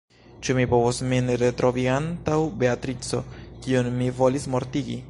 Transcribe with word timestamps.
Ĉu 0.45 0.53
mi 0.59 0.63
povos 0.71 1.01
min 1.11 1.29
retrovi 1.41 1.85
antaŭ 1.97 2.39
Beatrico, 2.65 3.21
kiun 3.43 3.93
mi 4.01 4.13
volis 4.23 4.53
mortigi? 4.57 4.97